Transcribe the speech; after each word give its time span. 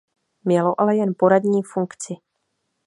Mělo 0.43 0.81
ale 0.81 0.95
jen 0.95 1.13
poradní 1.17 1.63
funkci. 1.63 2.13